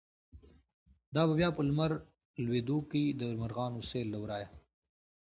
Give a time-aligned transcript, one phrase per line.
[1.13, 1.91] دابه بیا په لمر
[2.45, 4.47] لویدوکی، دمرغانو سیل له ورایه”